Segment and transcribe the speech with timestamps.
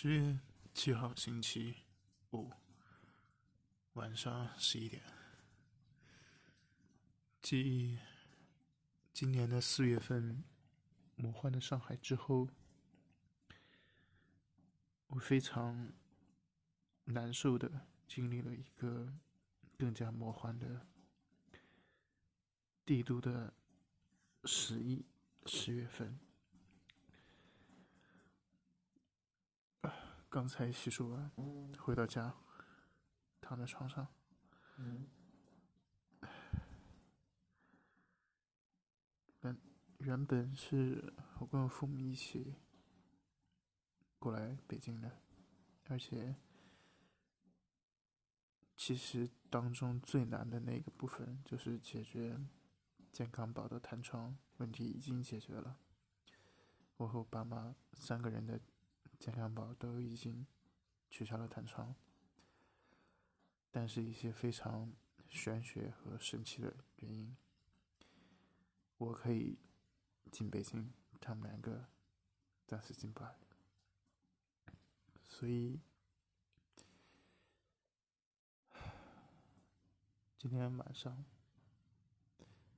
[0.00, 0.38] 十月
[0.72, 1.74] 七号星期
[2.30, 2.52] 五
[3.94, 5.02] 晚上十一点，
[7.42, 7.98] 继
[9.12, 10.44] 今年的四月份
[11.16, 12.48] 魔幻的上海之后，
[15.08, 15.92] 我非常
[17.06, 19.12] 难受的经历了一个
[19.76, 20.86] 更加魔幻的
[22.86, 23.52] 帝都的
[24.44, 25.04] 十一
[25.46, 26.20] 十月份。
[30.30, 31.32] 刚才洗漱完，
[31.78, 32.34] 回到家，
[33.40, 34.06] 躺在床上，
[39.40, 39.58] 本
[40.00, 42.56] 原本是我跟我父母一起
[44.18, 45.18] 过来北京的，
[45.86, 46.36] 而且
[48.76, 52.38] 其实当中最难的那个部分就是解决
[53.10, 55.78] 健康宝的弹窗问题已经解决了，
[56.98, 58.60] 我和我爸妈三个人的。
[59.18, 60.46] 健康宝都已经
[61.10, 61.94] 取消了弹窗，
[63.70, 64.92] 但是一些非常
[65.28, 67.36] 玄学和神奇的原因，
[68.96, 69.58] 我可以
[70.30, 71.88] 进北京，他们两个
[72.66, 73.34] 暂时进不来，
[75.26, 75.80] 所以
[80.38, 81.24] 今天晚上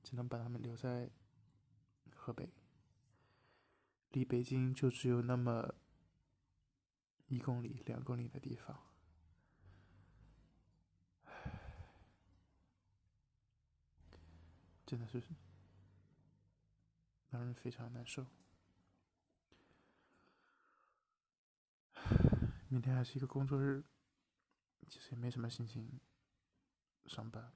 [0.01, 1.11] 只能把他们留在
[2.15, 2.49] 河北，
[4.09, 5.75] 离北京就只有那么。
[7.31, 8.77] 一公里、两公里的地方，
[14.85, 15.23] 真的是
[17.29, 18.25] 让人非常难受。
[22.67, 23.81] 明天还是一个工作日，
[24.89, 26.01] 其实也没什么心情
[27.05, 27.53] 上班。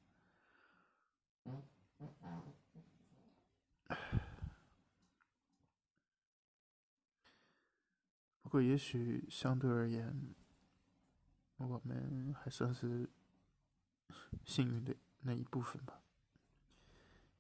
[8.56, 10.34] 不过，也许相对而言，
[11.58, 13.10] 我们还算是
[14.46, 16.02] 幸运的那一部分吧。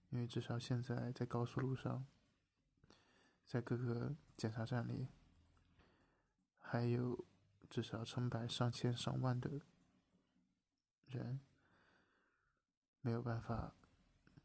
[0.09, 2.05] 因为至少现在在高速路上，
[3.45, 5.07] 在各个检查站里，
[6.59, 7.25] 还有
[7.69, 9.61] 至少成百上千上万的
[11.05, 11.39] 人
[12.99, 13.73] 没有办法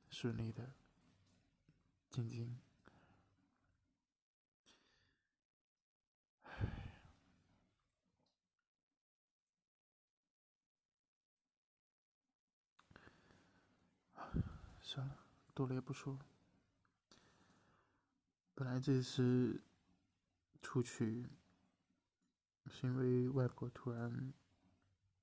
[0.09, 0.75] 顺利的
[2.09, 2.61] 进京。
[14.93, 15.17] 算了，
[15.55, 16.19] 多了也不说。
[18.57, 19.63] 本来这次
[20.61, 21.29] 出去
[22.67, 24.35] 是因为外婆突然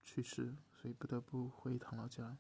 [0.06, 2.38] 去世，所以不得不回一趟老家。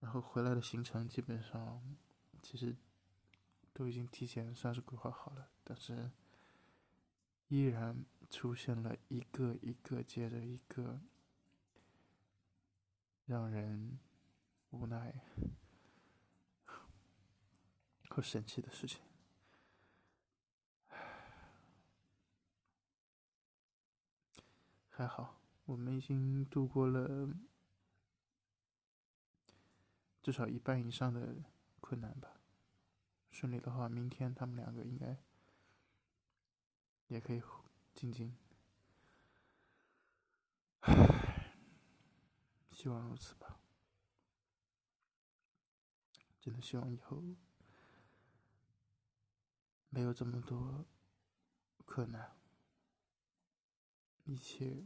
[0.00, 1.96] 然后回来的行程基本上
[2.42, 2.76] 其实
[3.72, 6.10] 都已经提前算是规划好了，但是
[7.48, 11.00] 依然出现了一个一个接着一个
[13.24, 13.98] 让人。
[18.16, 19.02] 和神奇的事情，
[24.88, 27.28] 还好，我们已经度过了
[30.22, 31.44] 至少一半以上的
[31.78, 32.40] 困难吧。
[33.30, 35.18] 顺利的话，明天他们两个应该
[37.08, 37.42] 也可以
[37.94, 38.34] 进京。
[42.72, 43.60] 希望如此吧。
[46.40, 47.22] 真的希望以后
[49.88, 50.84] 没有这么多
[51.84, 52.36] 困难，
[54.24, 54.84] 一切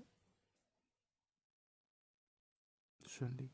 [3.02, 3.50] 顺利。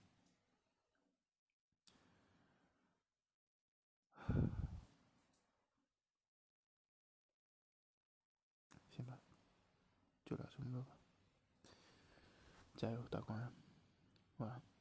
[8.91, 9.19] 行吧，
[10.25, 10.99] 就聊这么多吧。
[12.77, 13.53] 加油，大官人，
[14.39, 14.76] 晚安。